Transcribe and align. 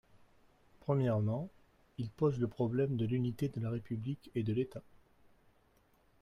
Premièrement, 0.79 1.51
il 1.99 2.09
pose 2.09 2.39
le 2.39 2.47
problème 2.47 2.97
de 2.97 3.05
l’unité 3.05 3.49
de 3.49 3.59
la 3.59 3.69
République 3.69 4.31
et 4.33 4.41
de 4.41 4.51
l’État. 4.51 4.81